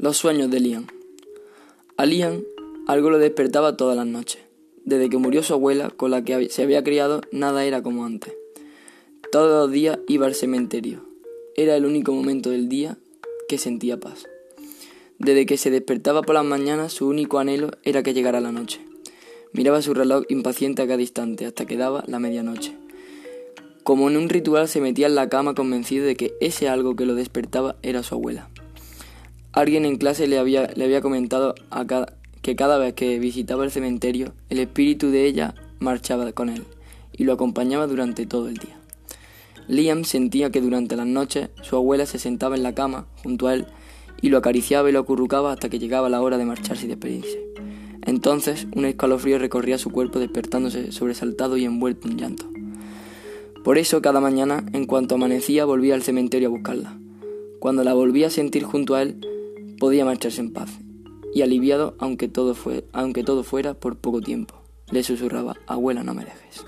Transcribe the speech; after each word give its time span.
Los 0.00 0.16
sueños 0.16 0.48
de 0.48 0.60
Liam. 0.60 0.86
A 1.96 2.06
Liam 2.06 2.44
algo 2.86 3.10
lo 3.10 3.18
despertaba 3.18 3.76
todas 3.76 3.96
las 3.96 4.06
noches. 4.06 4.40
Desde 4.84 5.10
que 5.10 5.18
murió 5.18 5.42
su 5.42 5.54
abuela, 5.54 5.90
con 5.90 6.12
la 6.12 6.22
que 6.22 6.50
se 6.50 6.62
había 6.62 6.84
criado, 6.84 7.20
nada 7.32 7.64
era 7.64 7.82
como 7.82 8.04
antes. 8.04 8.32
Todos 9.32 9.64
los 9.64 9.72
días 9.72 9.98
iba 10.06 10.26
al 10.26 10.36
cementerio. 10.36 11.00
Era 11.56 11.74
el 11.74 11.84
único 11.84 12.12
momento 12.12 12.50
del 12.50 12.68
día 12.68 12.96
que 13.48 13.58
sentía 13.58 13.98
paz. 13.98 14.28
Desde 15.18 15.46
que 15.46 15.56
se 15.56 15.72
despertaba 15.72 16.22
por 16.22 16.36
las 16.36 16.44
mañanas, 16.44 16.92
su 16.92 17.08
único 17.08 17.40
anhelo 17.40 17.72
era 17.82 18.04
que 18.04 18.14
llegara 18.14 18.40
la 18.40 18.52
noche. 18.52 18.80
Miraba 19.52 19.82
su 19.82 19.94
reloj 19.94 20.22
impaciente 20.28 20.82
a 20.82 20.86
cada 20.86 21.02
instante 21.02 21.44
hasta 21.44 21.66
que 21.66 21.76
daba 21.76 22.04
la 22.06 22.20
medianoche. 22.20 22.72
Como 23.82 24.08
en 24.08 24.16
un 24.16 24.28
ritual 24.28 24.68
se 24.68 24.80
metía 24.80 25.08
en 25.08 25.16
la 25.16 25.28
cama 25.28 25.56
convencido 25.56 26.06
de 26.06 26.14
que 26.14 26.34
ese 26.40 26.68
algo 26.68 26.94
que 26.94 27.04
lo 27.04 27.16
despertaba 27.16 27.74
era 27.82 28.04
su 28.04 28.14
abuela. 28.14 28.48
Alguien 29.52 29.84
en 29.84 29.96
clase 29.96 30.26
le 30.26 30.38
había, 30.38 30.68
le 30.74 30.84
había 30.84 31.00
comentado 31.00 31.54
que 32.42 32.56
cada 32.56 32.78
vez 32.78 32.94
que 32.94 33.18
visitaba 33.18 33.64
el 33.64 33.70
cementerio, 33.70 34.34
el 34.50 34.58
espíritu 34.58 35.10
de 35.10 35.24
ella 35.24 35.54
marchaba 35.80 36.30
con 36.32 36.48
él 36.48 36.64
y 37.12 37.24
lo 37.24 37.32
acompañaba 37.32 37.86
durante 37.86 38.26
todo 38.26 38.48
el 38.48 38.56
día. 38.56 38.76
Liam 39.66 40.04
sentía 40.04 40.50
que 40.50 40.60
durante 40.60 40.96
las 40.96 41.06
noches 41.06 41.50
su 41.62 41.76
abuela 41.76 42.06
se 42.06 42.18
sentaba 42.18 42.56
en 42.56 42.62
la 42.62 42.74
cama 42.74 43.06
junto 43.22 43.48
a 43.48 43.54
él 43.54 43.66
y 44.20 44.30
lo 44.30 44.38
acariciaba 44.38 44.88
y 44.88 44.92
lo 44.92 45.00
acurrucaba 45.00 45.52
hasta 45.52 45.68
que 45.68 45.78
llegaba 45.78 46.08
la 46.08 46.22
hora 46.22 46.38
de 46.38 46.44
marcharse 46.44 46.86
y 46.86 46.88
despedirse. 46.88 47.38
Entonces 48.06 48.66
un 48.74 48.84
escalofrío 48.84 49.38
recorría 49.38 49.78
su 49.78 49.90
cuerpo 49.90 50.18
despertándose 50.18 50.92
sobresaltado 50.92 51.56
y 51.56 51.64
envuelto 51.64 52.08
en 52.08 52.16
llanto. 52.16 52.46
Por 53.64 53.76
eso 53.76 54.00
cada 54.00 54.20
mañana, 54.20 54.64
en 54.72 54.86
cuanto 54.86 55.16
amanecía, 55.16 55.66
volvía 55.66 55.94
al 55.94 56.02
cementerio 56.02 56.48
a 56.48 56.52
buscarla. 56.52 56.98
Cuando 57.58 57.84
la 57.84 57.92
volvía 57.92 58.28
a 58.28 58.30
sentir 58.30 58.62
junto 58.62 58.94
a 58.94 59.02
él, 59.02 59.20
podía 59.78 60.04
marcharse 60.04 60.40
en 60.40 60.52
paz, 60.52 60.78
y 61.34 61.42
aliviado 61.42 61.94
aunque 61.98 62.28
todo, 62.28 62.54
fue, 62.54 62.86
aunque 62.92 63.24
todo 63.24 63.42
fuera 63.42 63.74
por 63.74 63.98
poco 63.98 64.20
tiempo, 64.20 64.54
le 64.90 65.02
susurraba, 65.02 65.56
abuela, 65.66 66.02
no 66.02 66.14
me 66.14 66.24
dejes. 66.24 66.64